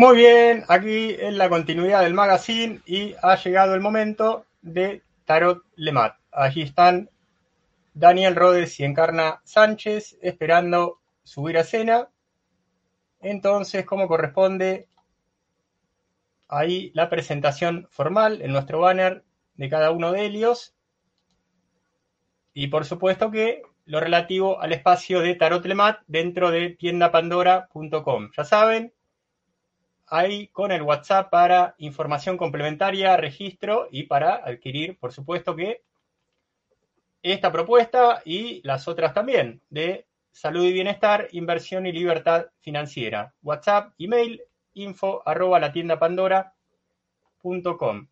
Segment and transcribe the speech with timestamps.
[0.00, 5.62] Muy bien, aquí en la continuidad del magazine y ha llegado el momento de Tarot
[5.76, 6.16] Lemat.
[6.32, 7.10] Allí están
[7.92, 12.08] Daniel Rodes y Encarna Sánchez esperando subir a cena.
[13.20, 14.88] Entonces, como corresponde,
[16.48, 19.22] ahí la presentación formal en nuestro banner
[19.56, 20.74] de cada uno de ellos.
[22.54, 28.30] Y por supuesto que lo relativo al espacio de Tarot Lemat dentro de tiendapandora.com.
[28.34, 28.94] Ya saben,
[30.10, 35.82] ahí con el WhatsApp para información complementaria, registro y para adquirir, por supuesto que
[37.22, 43.32] esta propuesta y las otras también de salud y bienestar, inversión y libertad financiera.
[43.42, 44.42] WhatsApp, email,
[44.74, 45.98] info arroba la tienda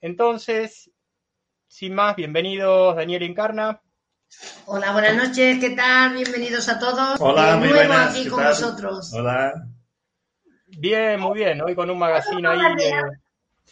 [0.01, 0.91] Entonces,
[1.67, 3.81] sin más, bienvenidos Daniel Encarna.
[4.67, 6.15] Hola, buenas noches, ¿qué tal?
[6.15, 7.21] Bienvenidos a todos.
[7.21, 9.13] Hola, de nuevo aquí con vosotros.
[9.15, 9.69] Hola.
[10.77, 11.61] Bien, muy bien.
[11.63, 13.03] Hoy con un magazine ahí eh,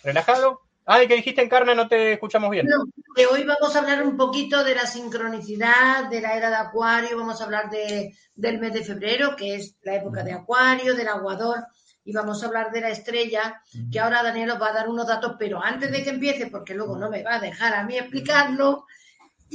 [0.02, 0.61] relajado.
[0.86, 1.75] Ah, ¿y que dijiste Encarna?
[1.75, 2.66] No te escuchamos bien.
[2.66, 6.56] No, que hoy vamos a hablar un poquito de la sincronicidad, de la era de
[6.56, 10.94] Acuario, vamos a hablar de, del mes de febrero, que es la época de Acuario,
[10.94, 11.66] del aguador,
[12.05, 13.60] y vamos a hablar de la estrella,
[13.91, 16.75] que ahora Daniel os va a dar unos datos, pero antes de que empiece, porque
[16.75, 18.86] luego no me va a dejar a mí explicarlo,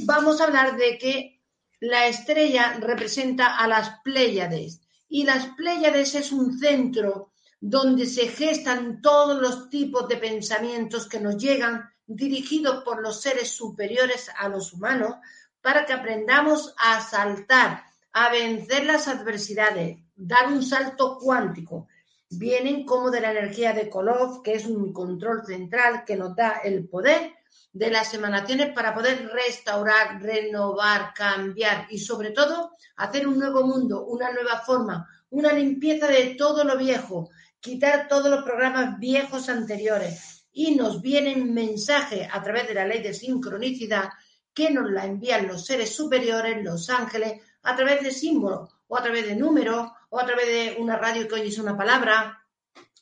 [0.04, 1.40] vamos a hablar de que
[1.80, 7.31] la estrella representa a las Pléyades, y las Pléyades es un centro
[7.64, 13.52] donde se gestan todos los tipos de pensamientos que nos llegan dirigidos por los seres
[13.52, 15.14] superiores a los humanos
[15.60, 21.86] para que aprendamos a saltar, a vencer las adversidades, dar un salto cuántico.
[22.30, 26.62] Vienen como de la energía de Kolov, que es un control central que nos da
[26.64, 27.32] el poder
[27.72, 34.04] de las emanaciones para poder restaurar, renovar, cambiar y sobre todo hacer un nuevo mundo,
[34.04, 37.30] una nueva forma, una limpieza de todo lo viejo,
[37.62, 43.00] quitar todos los programas viejos anteriores y nos vienen mensajes a través de la ley
[43.00, 44.10] de sincronicidad
[44.52, 49.02] que nos la envían los seres superiores, los ángeles, a través de símbolos o a
[49.02, 52.44] través de números o a través de una radio que oyes una palabra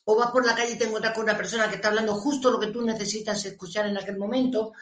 [0.05, 2.51] o vas por la calle y te encuentras con una persona que está hablando justo
[2.51, 4.73] lo que tú necesitas escuchar en aquel momento.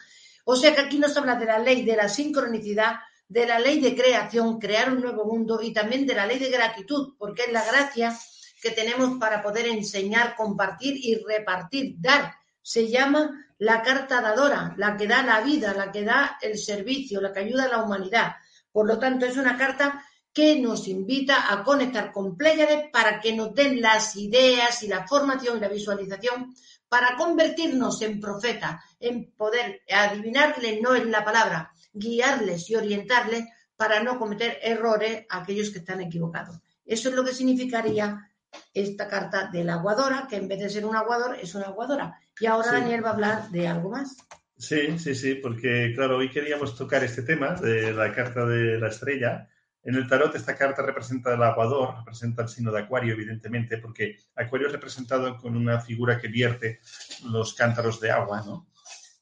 [0.44, 3.80] O sea que aquí nos habla de la ley de la sincronicidad, de la ley
[3.80, 7.52] de creación, crear un nuevo mundo y también de la ley de gratitud, porque es
[7.52, 8.14] la gracia
[8.60, 12.34] que tenemos para poder enseñar, compartir y repartir, dar.
[12.62, 17.20] Se llama la carta dadora, la que da la vida, la que da el servicio,
[17.20, 18.32] la que ayuda a la humanidad.
[18.70, 23.34] Por lo tanto, es una carta que nos invita a conectar con Pléyades para que
[23.34, 26.54] nos den las ideas y la formación y la visualización
[26.88, 33.44] para convertirnos en profeta, en poder adivinarles no en la palabra, guiarles y orientarles
[33.76, 36.58] para no cometer errores a aquellos que están equivocados.
[36.84, 38.29] Eso es lo que significaría
[38.72, 42.18] esta carta de la aguadora, que en vez de ser un aguador es una aguadora.
[42.38, 44.16] Y ahora Daniel va a hablar de algo más.
[44.56, 48.88] Sí, sí, sí, porque claro, hoy queríamos tocar este tema de la carta de la
[48.88, 49.48] estrella.
[49.82, 54.18] En el tarot esta carta representa el aguador, representa el signo de Acuario, evidentemente, porque
[54.36, 56.80] Acuario es representado con una figura que vierte
[57.24, 58.68] los cántaros de agua, ¿no?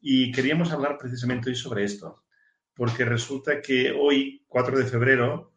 [0.00, 2.24] Y queríamos hablar precisamente hoy sobre esto,
[2.74, 5.52] porque resulta que hoy, 4 de febrero,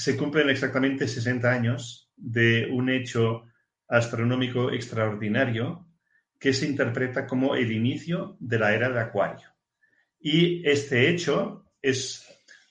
[0.00, 3.44] se cumplen exactamente 60 años de un hecho
[3.86, 5.86] astronómico extraordinario
[6.38, 9.48] que se interpreta como el inicio de la era de Acuario.
[10.18, 12.26] Y este hecho es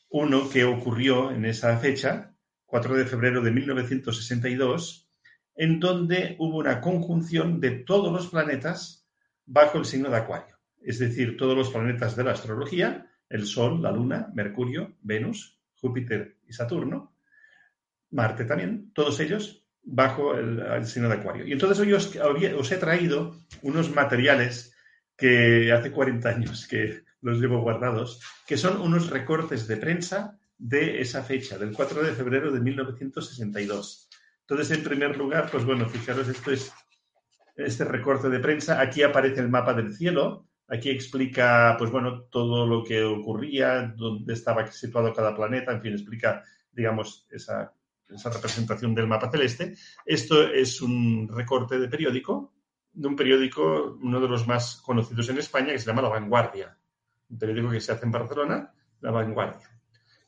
[0.09, 2.35] uno que ocurrió en esa fecha,
[2.66, 5.07] 4 de febrero de 1962,
[5.53, 9.07] en donde hubo una conjunción de todos los planetas
[9.45, 10.57] bajo el signo de Acuario.
[10.81, 16.39] Es decir, todos los planetas de la astrología, el Sol, la Luna, Mercurio, Venus, Júpiter
[16.47, 17.19] y Saturno,
[18.12, 21.47] Marte también, todos ellos bajo el, signo de Acuario.
[21.47, 24.74] Y entonces hoy os, he traído unos materiales
[25.16, 31.01] que hace 40 años que los llevo guardados, que son unos recortes de prensa de
[31.01, 34.10] esa fecha, del 4 de febrero de 1962.
[34.42, 36.72] Entonces, en primer lugar, pues bueno, fijaros, esto es
[37.56, 38.80] este recorte de prensa.
[38.80, 40.48] Aquí aparece el mapa del cielo.
[40.68, 45.94] Aquí explica, pues bueno, todo lo que ocurría, dónde estaba situado cada planeta, en fin,
[45.94, 47.74] explica, digamos, esa
[48.13, 49.75] esa representación del mapa celeste.
[50.06, 52.53] Esto es un recorte de periódico,
[52.91, 56.77] de un periódico, uno de los más conocidos en España, que se llama La Vanguardia.
[57.29, 59.69] Un periódico que se hace en Barcelona, La Vanguardia.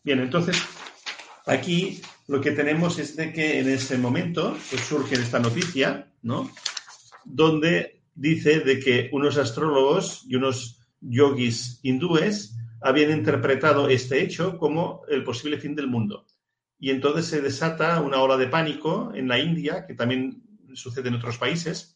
[0.03, 0.61] Bien, entonces,
[1.45, 6.49] aquí lo que tenemos es de que en ese momento pues, surge esta noticia, ¿no?
[7.25, 15.01] Donde dice de que unos astrólogos y unos yogis hindúes habían interpretado este hecho como
[15.07, 16.25] el posible fin del mundo
[16.81, 20.41] y entonces se desata una ola de pánico en la India, que también
[20.73, 21.95] sucede en otros países,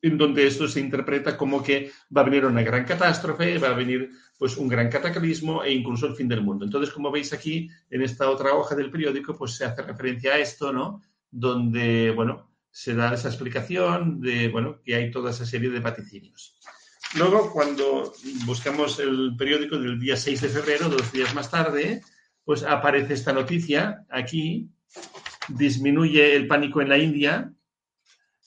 [0.00, 3.74] en donde esto se interpreta como que va a venir una gran catástrofe, va a
[3.74, 6.64] venir pues un gran cataclismo e incluso el fin del mundo.
[6.64, 10.38] Entonces, como veis aquí, en esta otra hoja del periódico, pues se hace referencia a
[10.38, 11.02] esto, ¿no?
[11.28, 16.56] Donde, bueno, se da esa explicación de, bueno, que hay toda esa serie de vaticinios.
[17.16, 18.12] Luego, cuando
[18.46, 22.00] buscamos el periódico del día 6 de febrero, dos días más tarde,
[22.44, 24.70] pues aparece esta noticia aquí,
[25.48, 27.52] disminuye el pánico en la India,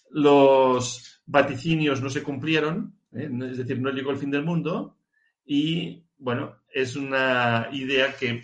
[0.10, 3.30] los vaticinios no se cumplieron, ¿eh?
[3.51, 4.98] es decir, no llegó el fin del mundo
[5.45, 8.42] y, bueno, es una idea que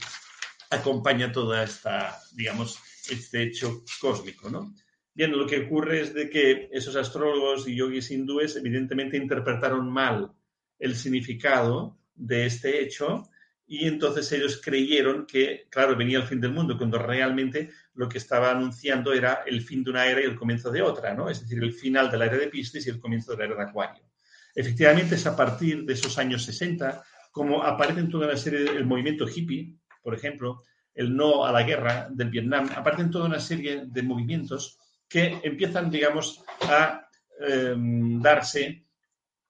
[0.70, 2.80] acompaña toda esta, digamos,
[3.10, 4.74] este hecho cósmico, ¿no?
[5.14, 10.32] Bien, lo que ocurre es de que esos astrólogos y yogis hindúes evidentemente interpretaron mal
[10.78, 13.30] el significado de este hecho
[13.72, 18.18] y entonces ellos creyeron que, claro, venía el fin del mundo, cuando realmente lo que
[18.18, 21.30] estaba anunciando era el fin de una era y el comienzo de otra, ¿no?
[21.30, 23.56] Es decir, el final de la era de Piscis y el comienzo de la era
[23.56, 24.04] de Acuario.
[24.56, 28.88] Efectivamente, es a partir de esos años 60 como aparece en toda una serie del
[28.88, 30.64] movimiento hippie, por ejemplo,
[30.96, 35.92] el no a la guerra del Vietnam, aparecen toda una serie de movimientos que empiezan,
[35.92, 37.08] digamos, a
[37.40, 38.84] em, darse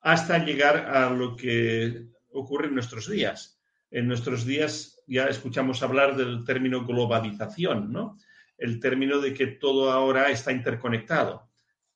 [0.01, 3.58] hasta llegar a lo que ocurre en nuestros días
[3.91, 8.17] en nuestros días ya escuchamos hablar del término globalización, ¿no?
[8.57, 11.49] El término de que todo ahora está interconectado.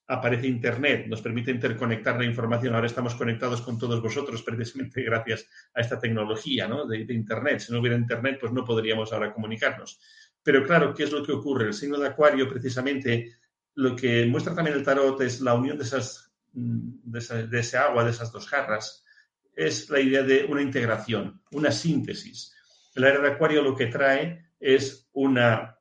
[0.08, 2.74] Aparece Internet, nos permite interconectar la información.
[2.74, 6.86] Ahora estamos conectados con todos vosotros precisamente gracias a esta tecnología ¿no?
[6.86, 7.60] de, Internet.
[7.60, 10.00] Si no hubiera Internet, pues no podríamos ahora comunicarnos.
[10.42, 11.68] Pero claro, ¿qué es lo que ocurre?
[11.68, 13.38] El signo de Acuario, precisamente,
[13.76, 15.86] lo que muestra también el tarot es la unión de,
[16.54, 19.03] mm, esa, de ese agua, de esas dos jarras,
[19.56, 22.54] es la idea de una integración, una síntesis.
[22.96, 25.78] El era de Acuario lo que trae es una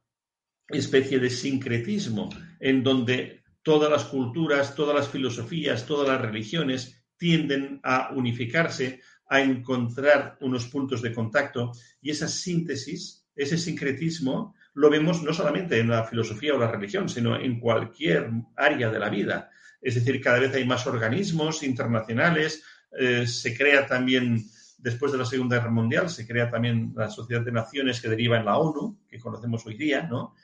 [0.68, 2.30] especie de sincretismo
[2.60, 9.40] en donde todas las culturas, todas las filosofías, todas las religiones tienden a unificarse, a
[9.40, 15.88] encontrar unos puntos de contacto y esa síntesis, ese sincretismo, lo vemos no solamente en
[15.88, 19.50] la filosofía o la religión, sino en cualquier área de la vida.
[19.80, 22.64] Es decir, cada vez hay más organismos internacionales,
[22.98, 24.44] eh, se crea también,
[24.78, 28.38] después de la Segunda Guerra Mundial, se crea también la Sociedad de Naciones que deriva
[28.38, 30.34] en la ONU, que conocemos hoy día, ¿no?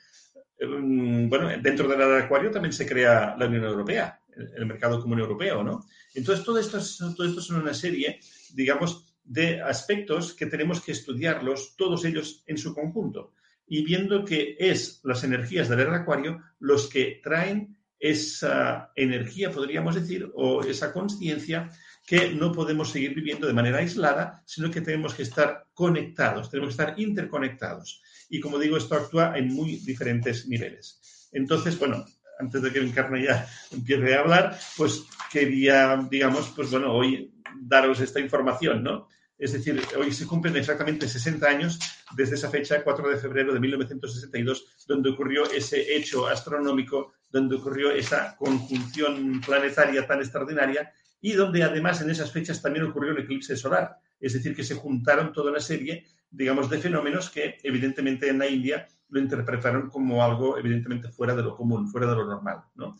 [0.57, 4.19] Em, bueno, dentro del Acuario también se crea la Unión Europea,
[4.55, 5.85] el, mercado común europeo, ¿no?
[6.13, 8.19] Entonces, todo esto, es, todo esto son una serie,
[8.53, 13.33] digamos, de aspectos que tenemos que estudiarlos, todos ellos en su conjunto,
[13.67, 20.31] y viendo que es las energías del Acuario los que traen esa energía, podríamos decir,
[20.33, 21.69] o esa conciencia
[22.09, 26.75] que no podemos seguir viviendo de manera aislada, sino que tenemos que estar conectados, tenemos
[26.75, 28.01] que estar interconectados.
[28.29, 31.29] Y como digo, esto actúa en muy diferentes niveles.
[31.31, 32.03] Entonces, bueno,
[32.39, 37.99] antes de que Encarna ya empiece a hablar, pues quería, digamos, pues bueno, hoy daros
[37.99, 39.07] esta información, ¿no?
[39.37, 41.77] Es decir, hoy se cumplen exactamente 60 años
[42.17, 47.91] desde esa fecha, 4 de febrero de 1962, donde ocurrió ese hecho astronómico, donde ocurrió
[47.91, 53.55] esa conjunción planetaria tan extraordinaria y donde además en esas fechas también ocurrió el eclipse
[53.55, 53.97] solar.
[54.19, 58.47] Es decir, que se juntaron toda una serie, digamos, de fenómenos que evidentemente en la
[58.47, 62.61] India lo interpretaron como algo evidentemente fuera de lo común, fuera de lo normal.
[62.75, 62.97] ¿no?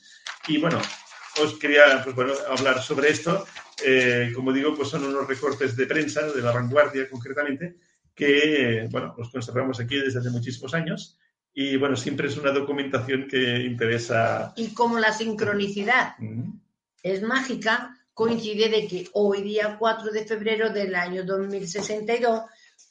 [0.48, 0.82] Y bueno,
[1.42, 3.46] os quería pues, bueno, hablar sobre esto.
[3.86, 7.78] Eh, como digo, pues son unos recortes de prensa, de la vanguardia concretamente,
[8.14, 11.18] que bueno, los conservamos aquí desde hace muchísimos años.
[11.54, 14.54] Y bueno, siempre es una documentación que interesa.
[14.56, 16.16] Y como la sincronicidad
[17.02, 22.42] es mágica, coincide de que hoy día 4 de febrero del año 2062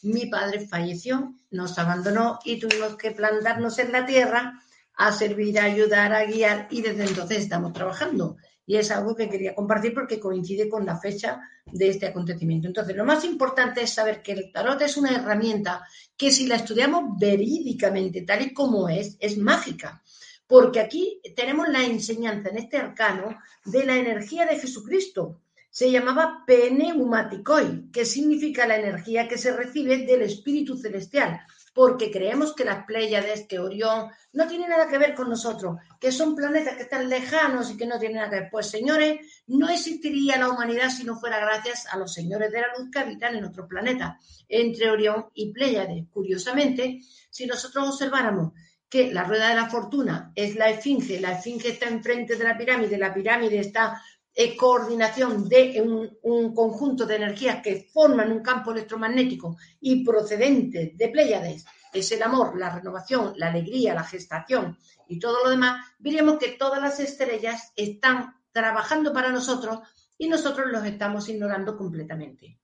[0.04, 4.62] mi padre falleció, nos abandonó y tuvimos que plantarnos en la tierra
[4.96, 8.38] a servir, a ayudar, a guiar y desde entonces estamos trabajando.
[8.64, 12.66] Y es algo que quería compartir porque coincide con la fecha de este acontecimiento.
[12.66, 16.56] Entonces, lo más importante es saber que el tarot es una herramienta que si la
[16.56, 20.02] estudiamos verídicamente, tal y como es, es mágica
[20.48, 25.42] porque aquí tenemos la enseñanza en este arcano de la energía de Jesucristo.
[25.70, 31.38] Se llamaba pneumaticoi, que significa la energía que se recibe del Espíritu Celestial,
[31.74, 36.10] porque creemos que las Pléyades, que Orión, no tienen nada que ver con nosotros, que
[36.10, 38.48] son planetas que están lejanos y que no tienen nada que ver.
[38.50, 42.68] Pues señores, no existiría la humanidad si no fuera gracias a los señores de la
[42.76, 46.06] luz que habitan en otro planeta, entre Orión y Pléyades.
[46.10, 48.54] Curiosamente, si nosotros observáramos
[48.88, 52.56] que la rueda de la fortuna es la esfinge, la esfinge está enfrente de la
[52.56, 54.00] pirámide, la pirámide está
[54.34, 55.82] en coordinación de
[56.22, 62.22] un, conjunto de energías que forman un campo electromagnético y procedentes de Pléyades, es el
[62.22, 64.78] amor, la renovación, la alegría, la gestación
[65.08, 69.80] y todo lo demás, diríamos que todas las estrellas están trabajando para nosotros
[70.16, 72.58] y nosotros los estamos ignorando completamente.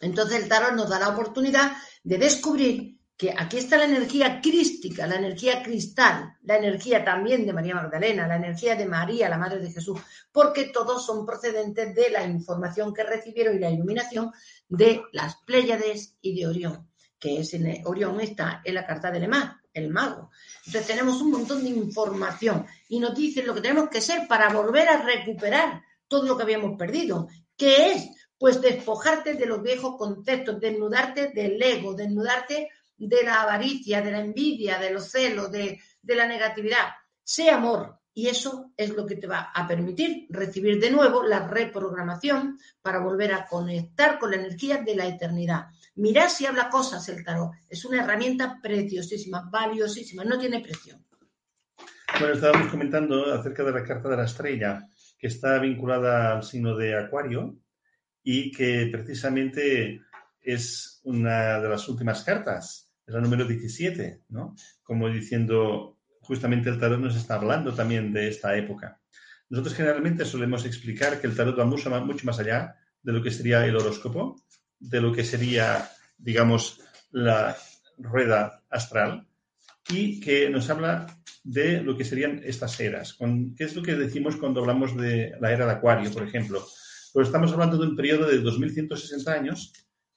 [0.00, 1.72] Entonces el tarot nos da la oportunidad
[2.02, 7.52] de descubrir que aquí está la energía crística, la energía cristal, la energía también de
[7.54, 9.98] María Magdalena, la energía de María, la Madre de Jesús,
[10.30, 14.32] porque todos son procedentes de la información que recibieron y la iluminación
[14.68, 19.26] de las Pléyades y de Orión, que es en Orión está en la carta de
[19.72, 20.30] el mago.
[20.66, 24.50] Entonces tenemos un montón de información y nos dicen lo que tenemos que ser para
[24.50, 29.96] volver a recuperar todo lo que habíamos perdido, que es pues despojarte de los viejos
[29.96, 35.80] conceptos, desnudarte del ego, desnudarte de la avaricia, de la envidia, de los celos, de,
[36.02, 36.88] la negatividad.
[37.22, 37.98] Sé amor.
[38.14, 43.00] Y eso es lo que te va a permitir recibir de nuevo la reprogramación para
[43.00, 45.66] volver a conectar con la energía de la eternidad.
[45.96, 47.52] Mirá si habla cosas el tarot.
[47.68, 50.98] Es una herramienta preciosísima, valiosísima, no tiene precio.
[52.18, 54.88] Bueno, estábamos comentando acerca de la carta de la estrella,
[55.18, 57.58] que está vinculada al signo de Acuario
[58.22, 60.00] y que precisamente
[60.40, 64.54] es una de las últimas cartas es la número 17, ¿no?
[64.82, 69.00] Como diciendo, justamente el tarot nos está hablando también de esta época.
[69.48, 73.64] Nosotros generalmente solemos explicar que el tarot va mucho más, allá de lo que sería
[73.64, 74.42] el horóscopo,
[74.80, 76.80] de lo que sería, digamos,
[77.12, 77.56] la
[77.96, 79.26] rueda astral
[79.88, 81.06] y que nos habla
[81.44, 83.16] de lo que serían estas eras.
[83.56, 86.66] ¿Qué es lo que decimos cuando hablamos de la era de Acuario, por ejemplo?
[87.12, 89.72] Pues estamos hablando de un periodo de 2160 años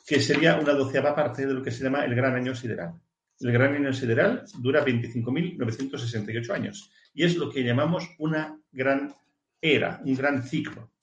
[0.09, 2.99] que sería una doceava parte de lo que se llama el Gran Año Sideral.
[3.41, 9.13] El Gran Año Sideral dura 25.968 años y es lo que llamamos una gran
[9.61, 10.93] era, un gran ciclo.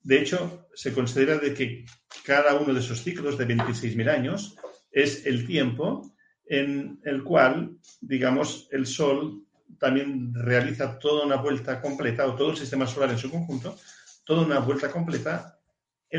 [0.00, 1.84] De hecho, se considera de que
[2.24, 4.56] cada uno de esos ciclos de 26.000 años
[4.92, 6.14] es el tiempo
[6.46, 9.42] en el cual, digamos, el Sol
[9.80, 13.76] también realiza toda una vuelta completa, o todo el sistema solar en su conjunto,
[14.24, 15.53] toda una vuelta completa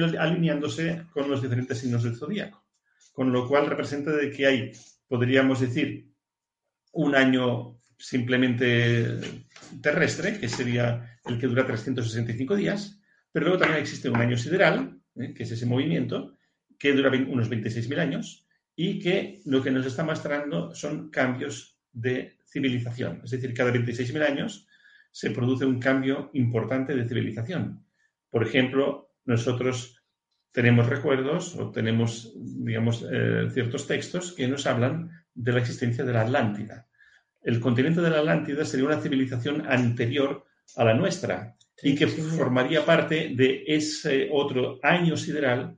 [0.03, 2.65] alineándose con los diferentes signos del zodíaco.
[3.13, 4.71] Con lo cual representa de que hay,
[5.07, 6.11] podríamos decir,
[6.91, 9.19] un año simplemente
[9.81, 12.99] terrestre, que sería el que dura 365 días,
[13.31, 15.33] pero luego también existe un año sideral, ¿eh?
[15.33, 16.37] que es ese movimiento,
[16.77, 22.37] que dura unos 26.000 años y que lo que nos está mostrando son cambios de
[22.45, 23.21] civilización.
[23.23, 24.67] Es decir, cada 26.000 años
[25.11, 27.85] se produce un cambio importante de civilización.
[28.29, 30.01] Por ejemplo, nosotros
[30.51, 36.13] tenemos recuerdos o tenemos, digamos, eh, ciertos textos que nos hablan de la existencia de
[36.13, 36.87] la Atlántida.
[37.41, 40.45] El continente de la Atlántida sería una civilización anterior
[40.77, 45.77] a la nuestra y que formaría parte de ese otro año sideral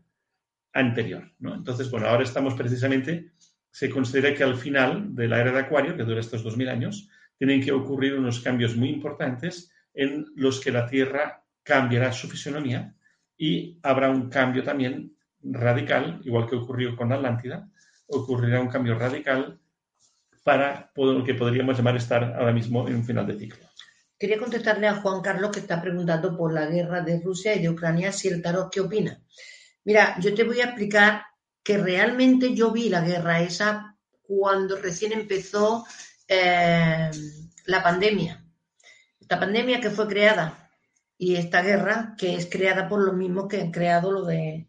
[0.74, 1.32] anterior.
[1.42, 3.32] Entonces, bueno, ahora estamos precisamente,
[3.72, 7.10] se considera que al final de la era de Acuario, que dura estos 2.000 años,
[7.38, 12.94] tienen que ocurrir unos cambios muy importantes en los que la Tierra cambiará su fisonomía
[13.38, 17.70] y habrá un cambio también radical, igual que ocurrió con Atlántida,
[18.08, 19.60] ocurrirá un cambio radical
[20.44, 23.67] para lo que podríamos llamar estar ahora mismo en un final de ciclo.
[24.17, 27.70] Quería contestarle a Juan Carlos que está preguntando por la guerra de Rusia y de
[27.70, 29.22] Ucrania, si el tarot qué opina.
[29.84, 31.24] Mira, yo te voy a explicar
[31.62, 35.86] que realmente yo vi la guerra esa cuando recién empezó
[36.27, 37.12] eh,
[37.65, 38.44] la pandemia.
[39.20, 40.66] Esta pandemia que fue creada
[41.17, 44.67] y esta guerra que es creada por los mismos que han creado lo de,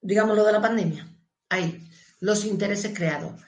[0.00, 1.08] digamos, lo de la pandemia.
[1.48, 1.88] Ahí,
[2.20, 3.40] los intereses creados.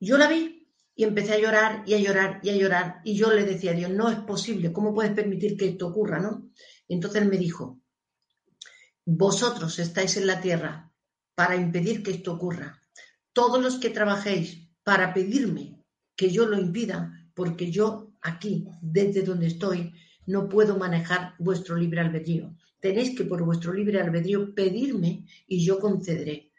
[0.00, 3.32] Yo la vi y empecé a llorar y a llorar y a llorar y yo
[3.32, 6.50] le decía a Dios, no es posible, ¿cómo puedes permitir que esto ocurra, no?
[6.88, 7.80] Entonces él me dijo,
[9.04, 10.92] vosotros estáis en la tierra
[11.34, 12.80] para impedir que esto ocurra.
[13.32, 15.82] Todos los que trabajéis para pedirme
[16.16, 19.92] que yo lo impida, porque yo aquí, desde donde estoy,
[20.26, 22.54] no puedo manejar vuestro libre albedrío.
[22.80, 26.50] Tenéis que por vuestro libre albedrío pedirme y yo concederé.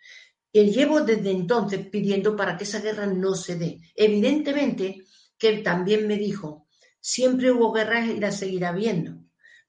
[0.51, 3.79] Y llevo desde entonces pidiendo para que esa guerra no se dé.
[3.95, 5.03] Evidentemente
[5.37, 6.67] que también me dijo,
[6.99, 9.17] siempre hubo guerras y las seguirá habiendo,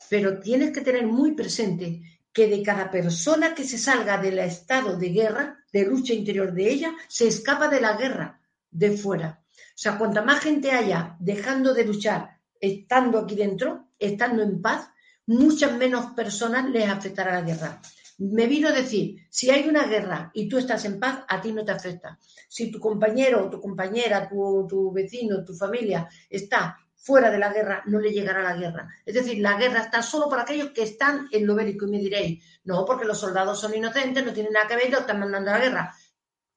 [0.08, 4.96] pero tienes que tener muy presente que de cada persona que se salga del estado
[4.96, 9.42] de guerra, de lucha interior de ella, se escapa de la guerra de fuera.
[9.52, 14.88] O sea, cuanta más gente haya dejando de luchar estando aquí dentro, estando en paz,
[15.26, 17.80] muchas menos personas les afectará la guerra.
[18.18, 21.52] Me vino a decir, si hay una guerra y tú estás en paz, a ti
[21.52, 22.18] no te afecta.
[22.48, 27.82] Si tu compañero, tu compañera, tu, tu vecino, tu familia está fuera de la guerra,
[27.86, 28.88] no le llegará la guerra.
[29.04, 31.86] Es decir, la guerra está solo para aquellos que están en lo bélico.
[31.86, 35.00] Y me diréis, no, porque los soldados son inocentes, no tienen nada que ver, no
[35.00, 35.94] están mandando a la guerra.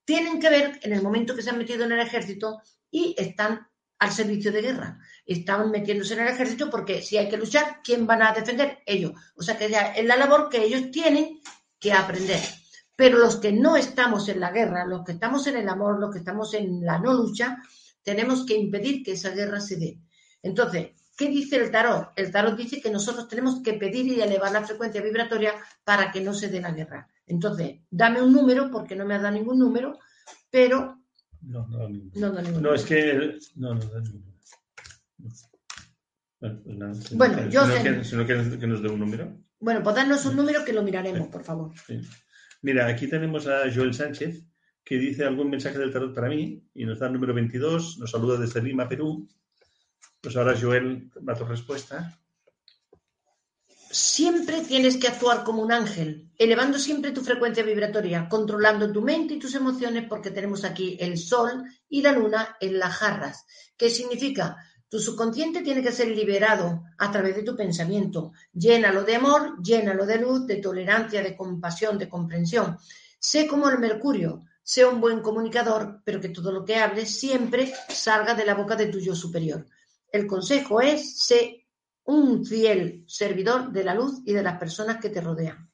[0.06, 3.67] Tienen que ver en el momento que se han metido en el ejército y están
[4.00, 5.00] al servicio de guerra.
[5.27, 8.79] Estaban metiéndose en el ejército porque si hay que luchar, ¿quién van a defender?
[8.86, 9.12] Ellos.
[9.36, 11.41] O sea que ya es la labor que ellos tienen
[11.79, 12.39] que aprender.
[12.96, 16.12] Pero los que no estamos en la guerra, los que estamos en el amor, los
[16.12, 17.62] que estamos en la no lucha,
[18.01, 20.00] tenemos que impedir que esa guerra se dé.
[20.41, 22.13] Entonces, ¿qué dice el tarot?
[22.15, 25.53] El tarot dice que nosotros tenemos que pedir y elevar la frecuencia vibratoria
[25.84, 27.07] para que no se dé la guerra.
[27.27, 30.00] Entonces, dame un número, porque no me ha dado ningún número,
[30.50, 31.01] pero...
[31.41, 33.38] No, no, no, No da ningún no es que.
[33.55, 33.81] No, no.
[33.84, 34.37] No.
[36.39, 38.67] Bueno, pues nada, si no Bueno, yo si no sé- quieres- si no quieres que
[38.67, 39.38] nos dé un número.
[39.59, 41.71] Bueno, pues danos un número que lo miraremos, por favor.
[41.88, 42.00] Sí.
[42.62, 44.43] Mira, aquí tenemos a Joel Sánchez,
[44.83, 48.12] que dice algún mensaje del tarot para mí y nos da el número 22, nos
[48.12, 49.27] saluda desde Lima, Perú.
[50.21, 52.19] Pues ahora Joel da tu respuesta.
[53.89, 59.36] Siempre tienes que actuar como un ángel, elevando siempre tu frecuencia vibratoria, controlando tu mente
[59.36, 63.45] y tus emociones, porque tenemos aquí el sol y la luna en las jarras.
[63.77, 64.57] ¿Qué significa?
[64.89, 68.32] Tu subconsciente tiene que ser liberado a través de tu pensamiento.
[68.53, 72.77] Llénalo de amor, llénalo de luz, de tolerancia, de compasión, de comprensión.
[73.20, 77.74] Sé como el mercurio, sé un buen comunicador, pero que todo lo que hables siempre
[77.89, 79.67] salga de la boca de tu yo superior.
[80.10, 81.67] El consejo es, sé
[82.06, 85.70] un fiel servidor de la luz y de las personas que te rodean.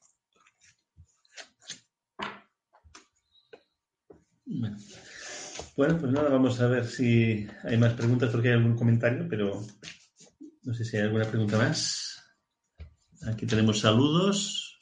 [5.76, 9.60] Bueno, pues nada, vamos a ver si hay más preguntas porque hay algún comentario, pero
[10.62, 12.22] no sé si hay alguna pregunta más.
[13.26, 14.78] Aquí tenemos saludos.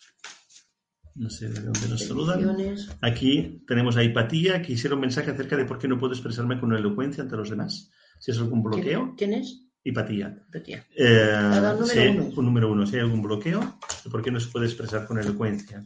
[1.14, 2.56] No sé de dónde nos saludan.
[3.00, 6.58] Aquí tenemos a Hipatía, que hiciera un mensaje acerca de por qué no puedo expresarme
[6.58, 7.90] con elocuencia ante los demás.
[8.18, 9.62] Si es algún bloqueo, ¿Quién es?
[9.84, 10.44] Hipatía.
[10.50, 10.87] Betía.
[10.96, 12.32] Eh, número si hay- uno.
[12.37, 12.87] un número uno.
[12.87, 13.78] Si hay algún bloqueo,
[14.11, 15.82] ¿por qué no se puede expresar con elocuencia?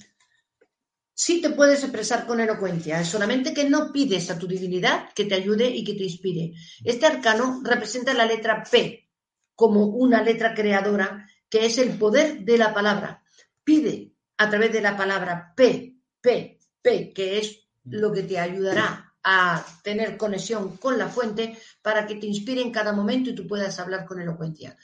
[1.18, 5.34] Sí te puedes expresar con elocuencia, solamente que no pides a tu divinidad que te
[5.34, 6.52] ayude y que te inspire.
[6.84, 9.08] Este arcano representa la letra P
[9.54, 13.22] como una letra creadora, que es el poder de la palabra.
[13.64, 19.14] Pide a través de la palabra P, P, P, que es lo que te ayudará
[19.24, 23.46] a tener conexión con la fuente para que te inspire en cada momento y tú
[23.46, 24.76] puedas hablar con elocuencia.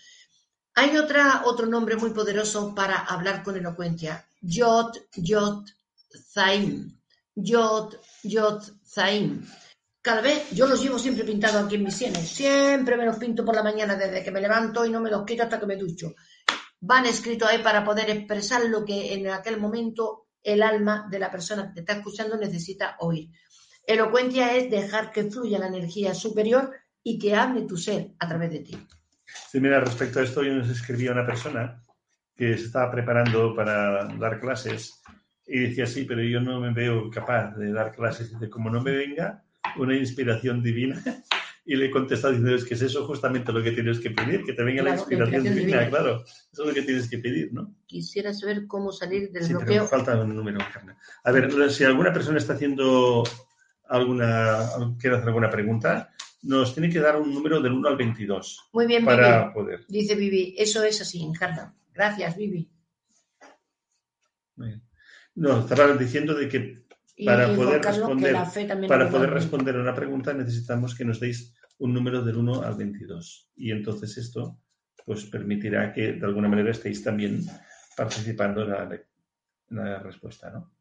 [0.77, 4.27] Hay otra, otro nombre muy poderoso para hablar con elocuencia.
[4.41, 5.69] Yot, Yot,
[6.17, 6.99] Zaim.
[7.35, 9.47] Yot, Yot, Zaim.
[10.01, 12.29] Cada vez, yo los llevo siempre pintados aquí en mis sienes.
[12.29, 15.25] Siempre me los pinto por la mañana desde que me levanto y no me los
[15.25, 16.15] quito hasta que me ducho.
[16.81, 21.31] Van escritos ahí para poder expresar lo que en aquel momento el alma de la
[21.31, 23.31] persona que te está escuchando necesita oír.
[23.87, 26.73] Elocuencia es dejar que fluya la energía superior
[27.03, 28.87] y que hable tu ser a través de ti.
[29.51, 31.81] Sí, mira, respecto a esto, hoy nos escribía una persona
[32.35, 35.01] que se estaba preparando para dar clases
[35.47, 38.31] y decía, sí, pero yo no me veo capaz de dar clases.
[38.31, 39.43] Dice, como no me venga
[39.77, 41.03] una inspiración divina.
[41.65, 44.43] Y le he contestado diciendo, es que es eso justamente lo que tienes que pedir,
[44.45, 45.89] que te venga la Claro, la inspiración divina, divina.
[45.91, 46.25] claro.
[46.53, 47.73] Eso es lo que tienes que pedir, ¿no?
[47.87, 49.69] Quisiera saber cómo salir del Sí, bloqueo.
[49.69, 50.97] pero falta un número, Carmen.
[51.23, 53.23] A ver, si alguna persona está haciendo
[53.89, 56.11] alguna, quiere hacer alguna pregunta,
[56.43, 59.55] nos tiene que dar un número del 1 al 22 Muy bien, para Vivi.
[59.55, 59.85] poder.
[59.87, 61.73] Dice Vivi, eso es así, encanta.
[61.95, 62.69] Gracias, Vivi.
[64.57, 64.83] Muy bien.
[65.35, 66.83] No, estaba diciendo de que
[67.25, 71.93] Para poder Carlos, responder- para poder responder a una pregunta necesitamos que nos deis un
[71.95, 73.51] número del 1 al 22.
[73.57, 74.59] Y entonces esto
[75.05, 77.45] pues permitirá que de alguna manera estéis también
[77.97, 78.85] participando en la,
[79.71, 80.73] en la respuesta, ¿no?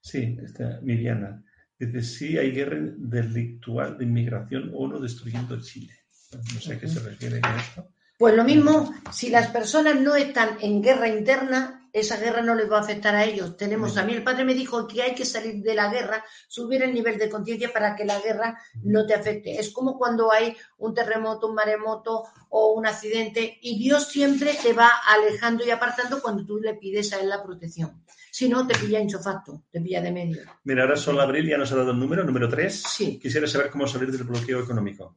[0.00, 1.42] Sí, está Miriana.
[1.78, 5.94] Dice, sí hay guerra delictual de inmigración o no destruyendo Chile.
[6.32, 7.88] No sé a qué se refiere con esto.
[8.18, 12.70] Pues lo mismo, si las personas no están en guerra interna, esa guerra no les
[12.70, 13.56] va a afectar a ellos.
[13.56, 16.82] Tenemos, a mí el padre me dijo que hay que salir de la guerra, subir
[16.82, 19.58] el nivel de conciencia para que la guerra no te afecte.
[19.58, 24.72] Es como cuando hay un terremoto, un maremoto o un accidente y Dios siempre te
[24.72, 28.04] va alejando y apartando cuando tú le pides a él la protección.
[28.30, 30.42] Si no, te pilla insofacto, te pilla de medio.
[30.64, 32.82] Mira, ahora Sol Abril ya nos ha dado un número, número 3.
[32.82, 33.18] Sí.
[33.18, 35.16] Quisiera saber cómo salir del bloqueo económico.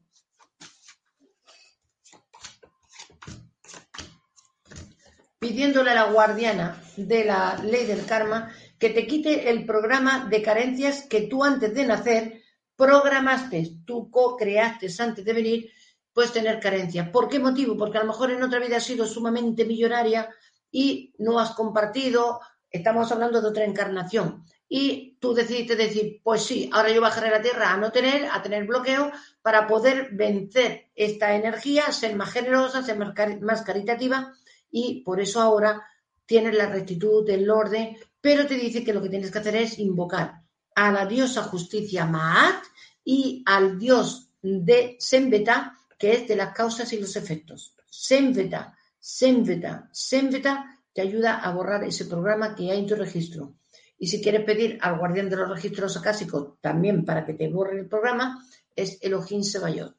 [5.43, 10.41] Pidiéndole a la guardiana de la ley del karma que te quite el programa de
[10.41, 12.41] carencias que tú antes de nacer
[12.77, 15.69] programaste, tú co-creaste antes de venir,
[16.13, 17.09] puedes tener carencias.
[17.09, 17.75] ¿Por qué motivo?
[17.75, 20.29] Porque a lo mejor en otra vida has sido sumamente millonaria
[20.71, 24.45] y no has compartido, estamos hablando de otra encarnación.
[24.69, 28.27] Y tú decidiste decir, pues sí, ahora yo bajaré a la tierra a no tener,
[28.31, 33.61] a tener bloqueo, para poder vencer esta energía, ser más generosa, ser más cari- más
[33.63, 34.33] caritativa
[34.73, 35.85] y por eso ahora
[36.25, 39.77] tienes la rectitud, el orden, pero te dice que lo que tienes que hacer es
[39.77, 40.41] invocar
[40.75, 42.63] a la diosa justicia Maat
[43.05, 47.75] y al dios de Sembeta, que es de las causas y los efectos.
[47.87, 53.53] Senveta, Senveta, Senveta te ayuda a borrar ese programa que hay en tu registro.
[53.99, 57.79] Y si quieres pedir al guardián de los registros acásicos también para que te borre
[57.79, 58.43] el programa,
[58.75, 59.95] es Elohim Sebayot.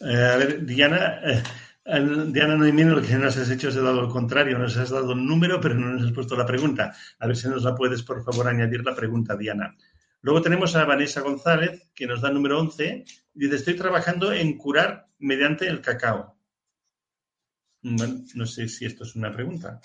[0.00, 1.42] Eh, a ver, Diana, eh,
[2.28, 5.26] Diana Noemí lo que nos has hecho es dado lo contrario, nos has dado un
[5.26, 6.94] número, pero no nos has puesto la pregunta.
[7.18, 9.76] A ver si nos la puedes, por favor, añadir la pregunta, Diana.
[10.22, 13.04] Luego tenemos a Vanessa González, que nos da el número 11.
[13.34, 16.36] Dice, estoy trabajando en curar mediante el cacao.
[17.82, 19.80] Bueno, no sé si esto es una pregunta.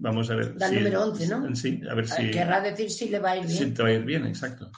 [0.00, 0.56] Vamos a ver.
[0.56, 1.56] Da el número 11, ¿no?
[1.56, 2.30] Sí, a ver si...
[2.30, 3.58] Querrá decir si le va a ir bien.
[3.58, 4.70] Si te va a ir bien, exacto.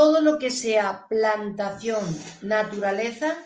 [0.00, 2.02] Todo lo que sea plantación,
[2.40, 3.36] naturaleza,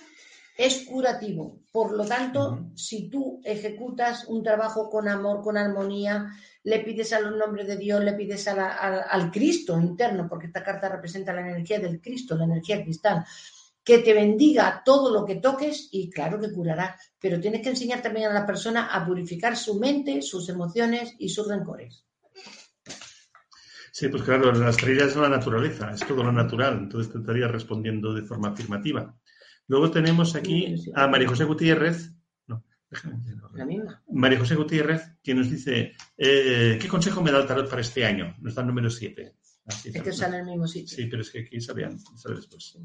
[0.56, 1.58] es curativo.
[1.72, 6.30] Por lo tanto, si tú ejecutas un trabajo con amor, con armonía,
[6.62, 10.88] le pides a los nombres de Dios, le pides al Cristo interno, porque esta carta
[10.88, 13.24] representa la energía del Cristo, la energía cristal,
[13.82, 18.00] que te bendiga todo lo que toques y claro que curará, pero tienes que enseñar
[18.00, 22.04] también a la persona a purificar su mente, sus emociones y sus rencores.
[23.94, 27.46] Sí, pues claro, la estrella es la naturaleza, es todo lo natural, entonces te estaría
[27.46, 29.16] respondiendo de forma afirmativa.
[29.68, 32.10] Luego tenemos aquí a María José Gutiérrez.
[32.48, 34.02] No, déjame La misma.
[34.10, 38.04] María José Gutiérrez, que nos dice, eh, ¿qué consejo me da el tarot para este
[38.04, 38.34] año?
[38.40, 39.36] Nos da el número 7.
[39.84, 40.96] es que sale en el mismo sitio.
[40.96, 42.76] Sí, pero es que aquí sabían, sale después.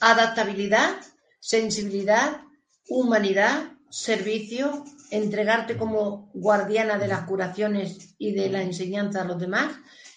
[0.00, 1.00] Adaptabilidad,
[1.40, 2.46] sensibilidad,
[2.88, 9.72] humanidad, servicio, entregarte como guardiana de las curaciones y de la enseñanza a los demás,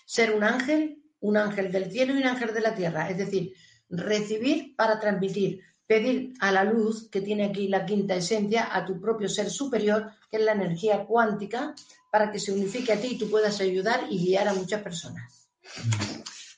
[0.06, 3.10] ser un ángel, un ángel del cielo y un ángel de la tierra.
[3.10, 3.54] Es decir,
[3.90, 9.00] recibir para transmitir, pedir a la luz, que tiene aquí la quinta esencia, a tu
[9.00, 11.74] propio ser superior, que es la energía cuántica,
[12.12, 15.48] para que se unifique a ti y tú puedas ayudar y guiar a muchas personas.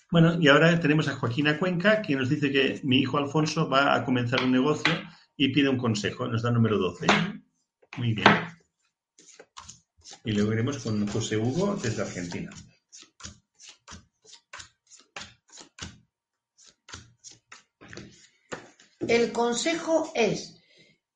[0.10, 3.96] Bueno, y ahora tenemos a Joaquina Cuenca, quien nos dice que mi hijo Alfonso va
[3.96, 4.94] a comenzar un negocio
[5.42, 6.28] y pide un consejo.
[6.28, 7.08] Nos da el número 12.
[7.98, 8.28] Muy bien.
[10.24, 12.52] Y luego iremos con José Hugo desde Argentina.
[19.00, 20.62] El consejo es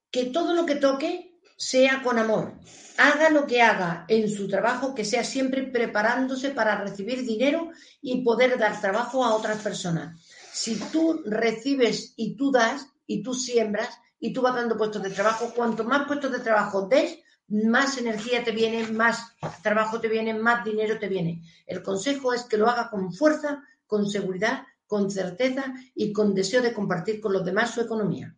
[0.09, 2.55] que todo lo que toque sea con amor.
[2.97, 7.69] Haga lo que haga en su trabajo, que sea siempre preparándose para recibir dinero
[8.01, 10.19] y poder dar trabajo a otras personas.
[10.51, 15.09] Si tú recibes y tú das y tú siembras, y tú vas dando puestos de
[15.09, 15.51] trabajo.
[15.55, 20.65] Cuanto más puestos de trabajo des, más energía te viene, más trabajo te viene, más
[20.65, 21.41] dinero te viene.
[21.65, 26.61] El consejo es que lo haga con fuerza, con seguridad, con certeza y con deseo
[26.61, 28.35] de compartir con los demás su economía.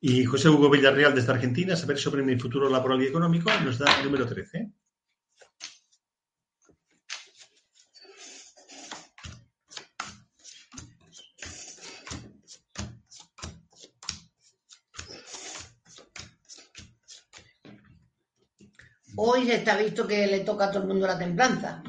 [0.00, 3.86] Y José Hugo Villarreal desde Argentina, saber sobre mi futuro laboral y económico, nos da
[3.98, 4.72] el número 13.
[19.24, 21.80] Hoy está visto que le toca a todo el mundo la templanza.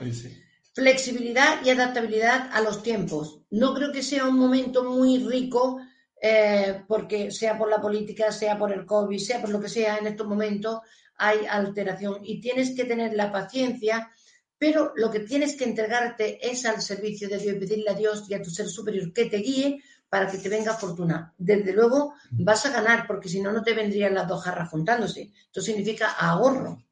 [0.72, 3.42] Flexibilidad y adaptabilidad a los tiempos.
[3.50, 5.80] No creo que sea un momento muy rico,
[6.22, 9.98] eh, porque sea por la política, sea por el COVID, sea por lo que sea,
[9.98, 10.82] en estos momentos
[11.18, 14.12] hay alteración y tienes que tener la paciencia,
[14.56, 18.26] pero lo que tienes que entregarte es al servicio de Dios y pedirle a Dios
[18.30, 21.34] y a tu ser superior que te guíe para que te venga fortuna.
[21.36, 25.32] Desde luego vas a ganar, porque si no, no te vendrían las dos jarras juntándose.
[25.48, 26.83] Esto significa ahorro.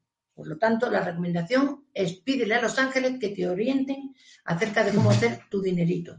[0.41, 4.91] Por lo tanto, la recomendación es pídele a los ángeles que te orienten acerca de
[4.91, 6.17] cómo hacer tu dinerito.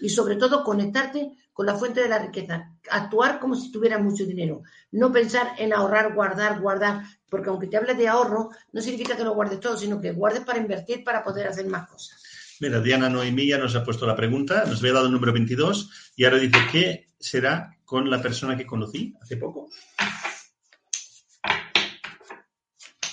[0.00, 2.74] Y sobre todo, conectarte con la fuente de la riqueza.
[2.90, 4.64] Actuar como si tuvieras mucho dinero.
[4.90, 7.04] No pensar en ahorrar, guardar, guardar.
[7.30, 10.40] Porque aunque te hable de ahorro, no significa que lo guardes todo, sino que guardes
[10.40, 12.22] para invertir para poder hacer más cosas.
[12.60, 16.12] Mira, Diana Noemí ya nos ha puesto la pregunta, nos había dado el número 22
[16.16, 19.70] y ahora dice, ¿qué será con la persona que conocí hace poco?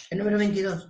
[0.10, 0.90] El número 22.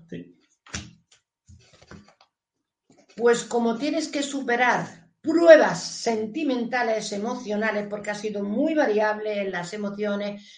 [3.18, 9.74] Pues como tienes que superar pruebas sentimentales, emocionales, porque ha sido muy variable en las
[9.74, 10.50] emociones,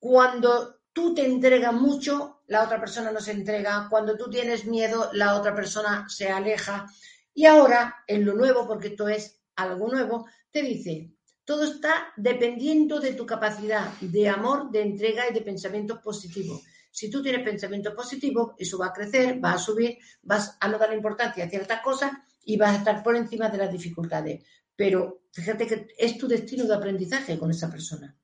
[0.00, 5.10] cuando tú te entregas mucho, la otra persona no se entrega, cuando tú tienes miedo,
[5.12, 6.86] la otra persona se aleja.
[7.34, 11.12] Y ahora, en lo nuevo, porque esto es algo nuevo, te dice,
[11.44, 16.60] todo está dependiendo de tu capacidad de amor, de entrega y de pensamiento positivo.
[16.96, 20.78] Si tú tienes pensamiento positivo, eso va a crecer, va a subir, vas a no
[20.78, 22.10] darle importancia a ciertas cosas
[22.42, 24.42] y vas a estar por encima de las dificultades.
[24.74, 28.16] pero fíjate que es tu destino de aprendizaje con esa persona.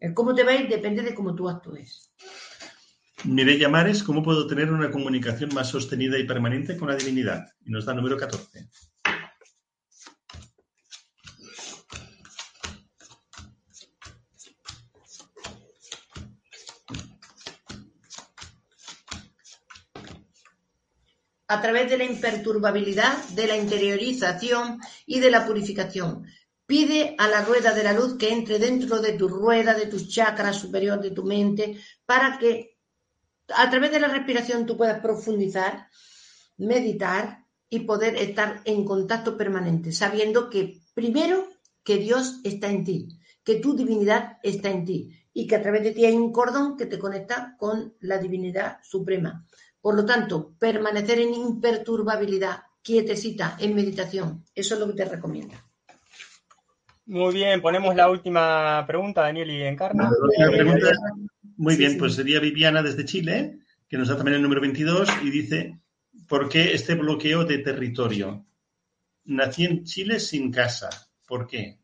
[0.00, 2.12] El cómo te va a ir depende de cómo tú actúes.
[3.22, 7.46] Mireya Mares, ¿cómo puedo tener una comunicación más sostenida y permanente con la divinidad?
[7.64, 8.68] Y nos da número 14.
[21.48, 26.26] A través de la imperturbabilidad, de la interiorización y de la purificación.
[26.66, 30.08] Pide a la rueda de la luz que entre dentro de tu rueda, de tus
[30.08, 32.76] chakras superior, de tu mente, para que
[33.48, 35.88] a través de la respiración tú puedas profundizar,
[36.58, 41.48] meditar y poder estar en contacto permanente, sabiendo que primero
[41.82, 43.08] que Dios está en ti,
[43.42, 46.76] que tu divinidad está en ti y que a través de ti hay un cordón
[46.76, 49.46] que te conecta con la divinidad suprema.
[49.80, 54.44] Por lo tanto, permanecer en imperturbabilidad, quietecita, en meditación.
[54.54, 55.54] Eso es lo que te recomiendo.
[57.06, 60.10] Muy bien, ponemos la última pregunta, Daniel y Encarna.
[61.56, 65.30] muy bien, pues sería Viviana desde Chile, que nos da también el número 22 y
[65.30, 65.80] dice,
[66.28, 68.44] ¿por qué este bloqueo de territorio?
[69.24, 70.90] Nací en Chile sin casa.
[71.26, 71.78] ¿Por qué?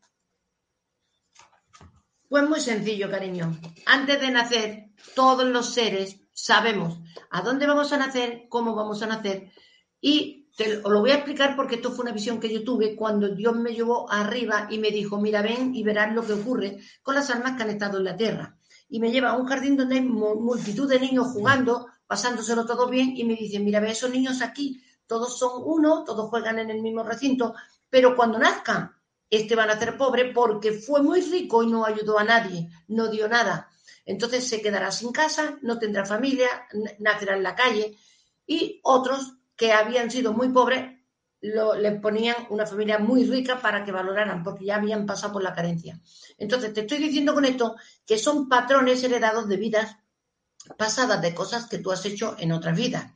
[2.29, 3.59] Pues muy sencillo, cariño.
[3.85, 6.99] Antes de nacer, todos los seres sabemos
[7.29, 9.51] a dónde vamos a nacer, cómo vamos a nacer
[10.01, 12.95] y te os lo voy a explicar porque esto fue una visión que yo tuve
[12.95, 16.77] cuando Dios me llevó arriba y me dijo, mira, ven y verás lo que ocurre
[17.01, 18.57] con las almas que han estado en la tierra.
[18.87, 23.17] Y me lleva a un jardín donde hay multitud de niños jugando, pasándoselo todo bien
[23.17, 26.81] y me dice, mira, ve esos niños aquí, todos son uno, todos juegan en el
[26.81, 27.53] mismo recinto,
[27.89, 28.91] pero cuando nazcan,
[29.29, 33.09] este va a nacer pobre porque fue muy rico y no ayudó a nadie, no
[33.09, 33.69] dio nada.
[34.05, 36.47] Entonces se quedará sin casa, no tendrá familia,
[36.99, 37.97] nacerá en la calle
[38.45, 40.95] y otros que habían sido muy pobres
[41.41, 45.43] lo, les ponían una familia muy rica para que valoraran, porque ya habían pasado por
[45.43, 45.99] la carencia.
[46.37, 49.97] Entonces, te estoy diciendo con esto que son patrones heredados de vidas
[50.77, 53.11] pasadas, de cosas que tú has hecho en otras vidas.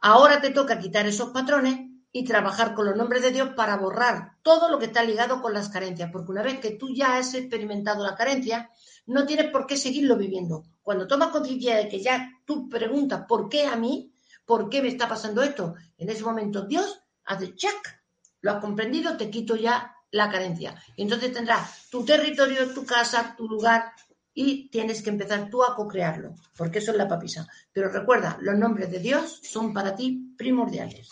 [0.00, 4.32] Ahora te toca quitar esos patrones y trabajar con los nombres de Dios para borrar
[4.42, 7.34] todo lo que está ligado con las carencias, porque una vez que tú ya has
[7.34, 8.70] experimentado la carencia,
[9.06, 10.64] no tienes por qué seguirlo viviendo.
[10.82, 14.12] Cuando tomas conciencia de que ya tú preguntas, ¿por qué a mí?
[14.44, 15.74] ¿Por qué me está pasando esto?
[15.98, 18.00] En ese momento Dios hace check,
[18.40, 20.82] lo has comprendido, te quito ya la carencia.
[20.96, 23.92] Y entonces tendrás tu territorio, tu casa, tu lugar
[24.32, 27.46] y tienes que empezar tú a co-crearlo, porque eso es la papisa.
[27.72, 31.10] Pero recuerda, los nombres de Dios son para ti primordiales.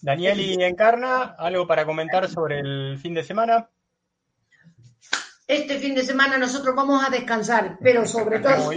[0.00, 3.68] Daniel y Encarna, ¿algo para comentar sobre el fin de semana?
[5.48, 8.70] este fin de semana nosotros vamos a descansar, pero sobre todo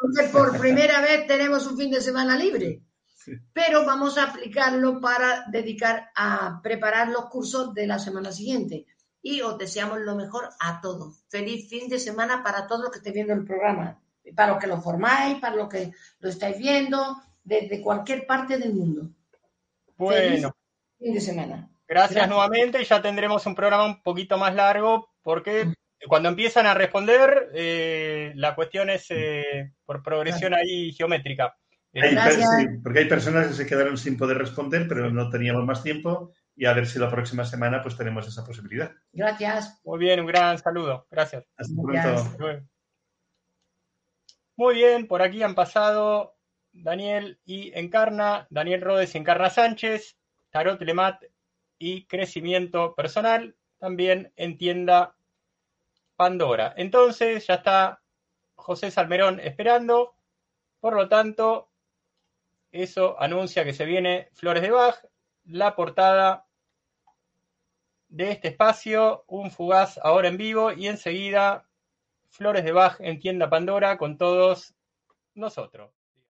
[0.00, 2.80] porque por primera vez tenemos un fin de semana libre.
[3.52, 8.86] Pero vamos a aplicarlo para dedicar a preparar los cursos de la semana siguiente.
[9.20, 11.24] Y os deseamos lo mejor a todos.
[11.28, 14.00] Feliz fin de semana para todos los que estén viendo el programa.
[14.34, 18.72] Para los que lo formáis, para los que lo estáis viendo, desde cualquier parte del
[18.72, 19.10] mundo.
[19.98, 20.56] Bueno.
[20.98, 21.70] fin de semana.
[21.86, 22.84] Gracias, Gracias, nuevamente.
[22.84, 25.72] Ya tendremos un programa un poquito más largo porque
[26.06, 31.56] cuando empiezan a responder, eh, la cuestión es eh, por progresión ahí geométrica.
[32.82, 36.66] porque hay personas que se quedaron sin poder responder, pero no teníamos más tiempo y
[36.66, 38.92] a ver si la próxima semana pues tenemos esa posibilidad.
[39.12, 39.80] Gracias.
[39.84, 41.06] Muy bien, un gran saludo.
[41.10, 41.44] Gracias.
[41.56, 42.68] Hasta pronto.
[44.56, 46.37] Muy bien, por aquí han pasado
[46.72, 50.16] Daniel y Encarna, Daniel Rodes y Encarna Sánchez,
[50.50, 51.22] Tarot Lemat
[51.78, 55.14] y Crecimiento Personal, también en tienda
[56.16, 56.74] Pandora.
[56.76, 58.02] Entonces ya está
[58.56, 60.14] José Salmerón esperando.
[60.80, 61.68] Por lo tanto,
[62.72, 64.96] eso anuncia que se viene Flores de Bach,
[65.44, 66.46] la portada
[68.08, 71.66] de este espacio, un fugaz ahora en vivo y enseguida
[72.30, 74.74] Flores de Bach en tienda Pandora con todos
[75.34, 75.97] nosotros.